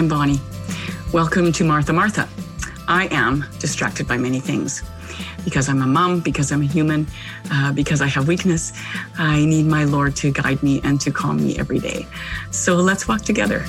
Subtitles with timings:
[0.00, 0.40] I'm Bonnie.
[1.12, 2.26] Welcome to Martha Martha.
[2.88, 4.82] I am distracted by many things.
[5.44, 7.06] Because I'm a mom, because I'm a human,
[7.52, 8.72] uh, because I have weakness,
[9.18, 12.06] I need my Lord to guide me and to calm me every day.
[12.50, 13.60] So let's walk together.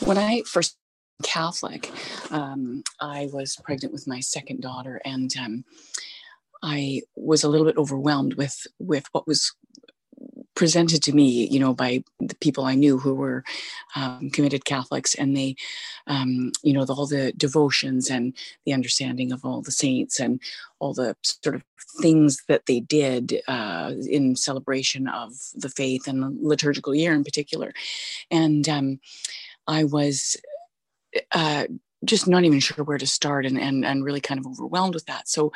[0.00, 0.78] When I first
[1.22, 1.90] Catholic,
[2.30, 5.64] um, I was pregnant with my second daughter, and um,
[6.62, 9.52] I was a little bit overwhelmed with with what was
[10.54, 13.44] presented to me, you know, by the people I knew who were
[13.96, 15.56] um, committed Catholics, and they,
[16.06, 18.34] um, you know, the, all the devotions and
[18.64, 20.40] the understanding of all the saints and
[20.78, 21.64] all the sort of
[22.00, 27.24] things that they did uh, in celebration of the faith and the liturgical year in
[27.24, 27.72] particular,
[28.30, 29.00] and um,
[29.66, 30.36] I was
[31.32, 31.66] uh,
[32.04, 35.06] just not even sure where to start and, and, and really kind of overwhelmed with
[35.06, 35.28] that.
[35.28, 35.52] So,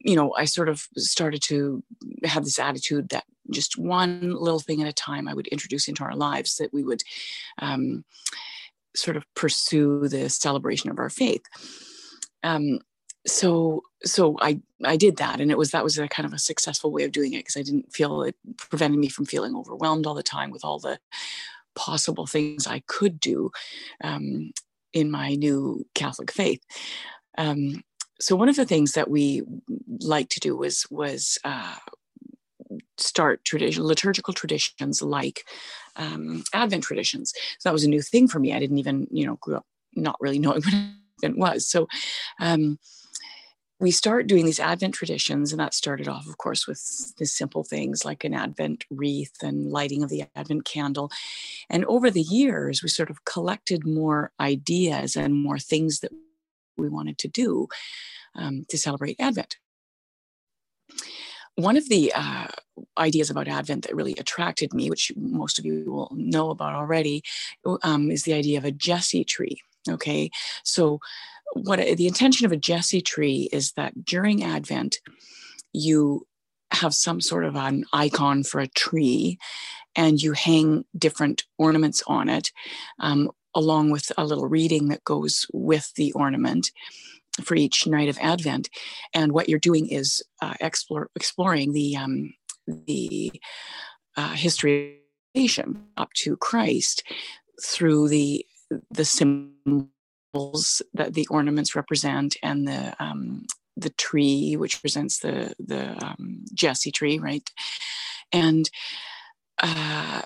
[0.00, 1.82] you know, I sort of started to
[2.24, 6.04] have this attitude that just one little thing at a time I would introduce into
[6.04, 7.02] our lives that we would
[7.58, 8.04] um,
[8.94, 11.42] sort of pursue the celebration of our faith.
[12.42, 12.80] Um,
[13.26, 16.38] so so I I did that and it was that was a kind of a
[16.38, 20.06] successful way of doing it because I didn't feel it prevented me from feeling overwhelmed
[20.06, 20.98] all the time with all the
[21.74, 23.50] possible things I could do
[24.02, 24.52] um,
[24.94, 26.62] in my new Catholic faith.
[27.36, 27.82] Um,
[28.20, 29.42] so one of the things that we
[30.00, 31.76] like to do was was uh,
[32.96, 35.44] start tradition liturgical traditions like
[35.96, 37.32] um, Advent traditions.
[37.58, 38.52] So that was a new thing for me.
[38.52, 41.68] I didn't even you know grew up not really knowing what Advent was.
[41.68, 41.88] So
[42.40, 42.78] um,
[43.80, 47.64] we start doing these Advent traditions, and that started off, of course, with the simple
[47.64, 51.10] things like an Advent wreath and lighting of the Advent candle.
[51.68, 56.12] And over the years, we sort of collected more ideas and more things that
[56.76, 57.68] we wanted to do
[58.36, 59.56] um, to celebrate Advent.
[61.56, 62.48] One of the uh,
[62.98, 67.22] ideas about Advent that really attracted me, which most of you will know about already,
[67.82, 69.60] um, is the idea of a Jesse tree.
[69.88, 70.30] Okay,
[70.62, 70.98] so
[71.54, 74.98] what the intention of a Jesse tree is that during Advent,
[75.72, 76.26] you
[76.72, 79.38] have some sort of an icon for a tree
[79.96, 82.50] and you hang different ornaments on it,
[82.98, 86.72] um, along with a little reading that goes with the ornament
[87.42, 88.68] for each night of Advent.
[89.12, 92.34] And what you're doing is uh, explore, exploring the, um,
[92.66, 93.32] the
[94.16, 95.00] uh, history
[95.96, 97.02] up to Christ
[97.62, 98.46] through the
[98.90, 99.88] the symbol
[100.94, 103.46] that the ornaments represent and the um,
[103.76, 107.48] the tree which presents the the um, Jesse tree, right?
[108.32, 108.68] And
[109.62, 110.22] uh,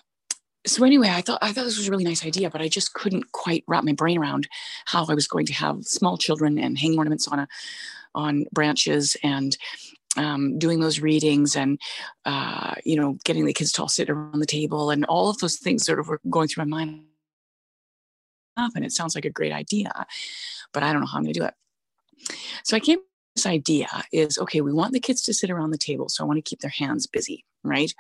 [0.67, 2.93] so anyway, I thought I thought this was a really nice idea, but I just
[2.93, 4.49] couldn't quite wrap my brain around
[4.87, 7.49] how I was going to have small children and hang ornaments on a
[8.15, 9.57] on branches and
[10.17, 11.81] um, doing those readings and
[12.25, 15.39] uh, you know getting the kids to all sit around the table and all of
[15.39, 17.05] those things sort of were going through my mind
[18.59, 19.93] and it sounds like a great idea,
[20.73, 21.55] but I don't know how I'm going to do it.
[22.65, 22.99] So I came
[23.39, 26.09] this idea is okay, we want the kids to sit around the table.
[26.09, 27.95] So I want to keep their hands busy, right?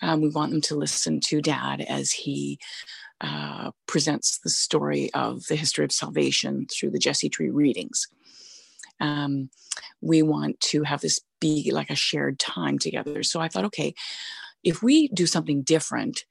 [0.00, 2.58] Um, we want them to listen to dad as he
[3.20, 8.08] uh, presents the story of the history of salvation through the Jesse Tree readings.
[8.98, 9.50] Um,
[10.00, 13.22] we want to have this be like a shared time together.
[13.22, 13.94] So I thought, okay,
[14.64, 16.24] if we do something different,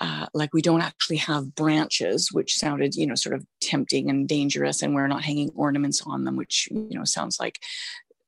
[0.00, 4.28] uh, like we don't actually have branches, which sounded, you know, sort of tempting and
[4.28, 7.60] dangerous, and we're not hanging ornaments on them, which, you know, sounds like,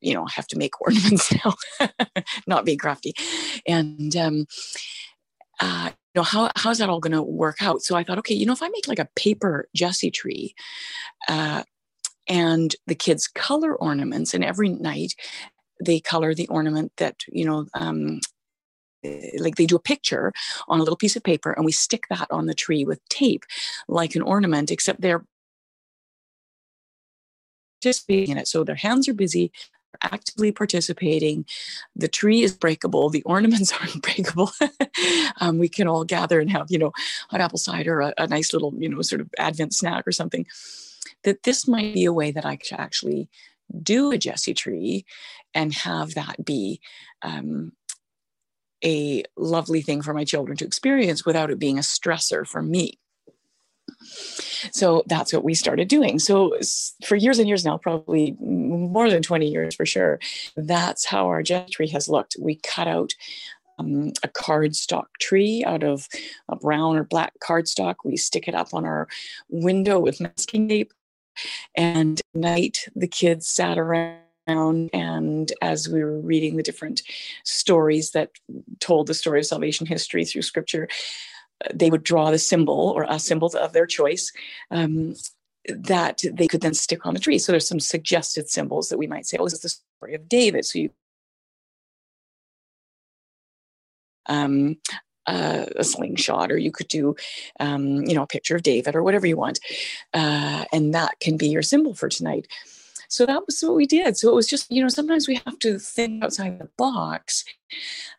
[0.00, 1.54] you know, I have to make ornaments now,
[2.46, 3.12] not be crafty.
[3.66, 4.46] And, um,
[5.60, 7.82] uh, you know, how, how's that all going to work out?
[7.82, 10.54] So I thought, okay, you know, if I make like a paper Jesse tree,
[11.28, 11.64] uh,
[12.28, 15.14] and the kids color ornaments, and every night
[15.84, 18.20] they color the ornament that you know um,
[19.38, 20.32] like they do a picture
[20.68, 23.44] on a little piece of paper and we stick that on the tree with tape
[23.86, 25.24] like an ornament except they're
[27.80, 28.48] participating in it.
[28.48, 29.52] So their hands are busy
[30.02, 31.44] actively participating
[31.96, 34.50] the tree is breakable the ornaments aren't breakable.
[35.40, 36.92] Um, we can all gather and have you know
[37.30, 40.46] hot apple cider a, a nice little you know sort of advent snack or something
[41.24, 43.28] that this might be a way that i could actually
[43.82, 45.04] do a jesse tree
[45.54, 46.80] and have that be
[47.22, 47.72] um,
[48.84, 52.98] a lovely thing for my children to experience without it being a stressor for me.
[54.72, 56.18] So that's what we started doing.
[56.18, 56.56] So
[57.04, 60.20] for years and years now, probably more than 20 years for sure,
[60.56, 62.36] that's how our Jesse tree has looked.
[62.38, 63.14] We cut out
[63.78, 66.08] um, a cardstock tree out of
[66.48, 67.96] a brown or black cardstock.
[68.04, 69.08] We stick it up on our
[69.48, 70.92] window with masking tape.
[71.76, 74.18] And night, the kids sat around
[74.48, 77.02] and as we were reading the different
[77.44, 78.30] stories that
[78.80, 80.88] told the story of salvation history through scripture
[81.74, 84.32] they would draw the symbol or a symbol of their choice
[84.70, 85.14] um,
[85.68, 87.38] that they could then stick on the tree.
[87.38, 90.28] So there's some suggested symbols that we might say oh this is the story of
[90.28, 90.64] david.
[90.64, 90.90] So you
[94.30, 94.76] um,
[95.26, 97.14] uh, a slingshot, or you could do,
[97.60, 99.60] um, you know, a picture of David or whatever you want,
[100.14, 102.46] uh, and that can be your symbol for tonight.
[103.08, 104.16] So that was what we did.
[104.16, 107.44] So it was just, you know, sometimes we have to think outside the box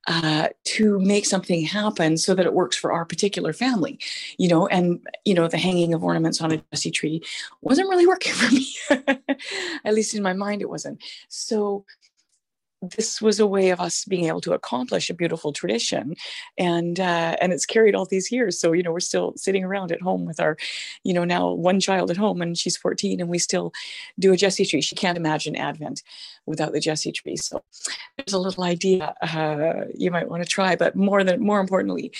[0.07, 3.99] uh, to make something happen so that it works for our particular family,
[4.37, 7.21] you know, and, you know, the hanging of ornaments on a Jesse tree
[7.61, 8.67] wasn't really working for me.
[9.85, 11.01] At least in my mind, it wasn't.
[11.29, 11.85] So
[12.81, 16.15] this was a way of us being able to accomplish a beautiful tradition.
[16.57, 18.59] And uh, and it's carried all these years.
[18.59, 20.57] So you know we're still sitting around at home with our
[21.03, 23.73] you know now one child at home and she's 14 and we still
[24.17, 24.81] do a jesse tree.
[24.81, 26.03] She can't imagine advent
[26.45, 27.35] without the jesse tree.
[27.35, 27.63] So
[28.17, 32.11] there's a little idea uh, you might want to try but more than more importantly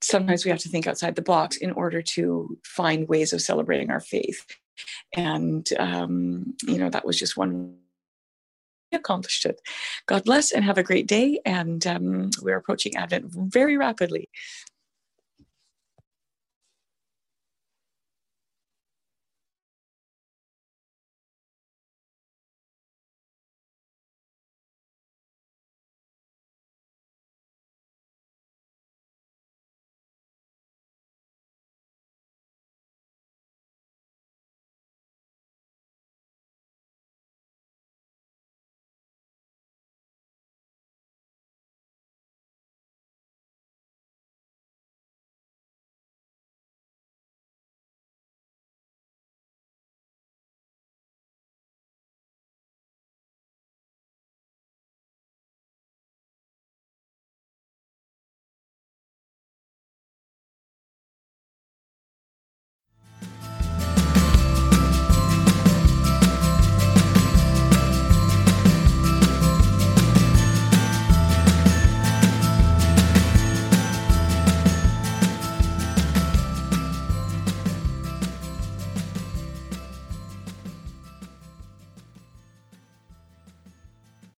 [0.00, 3.90] sometimes we have to think outside the box in order to find ways of celebrating
[3.90, 4.46] our faith.
[5.16, 7.76] And um, you know that was just one
[8.92, 9.60] accomplished it.
[10.06, 11.40] God bless and have a great day.
[11.44, 14.28] And um, we're approaching Advent very rapidly.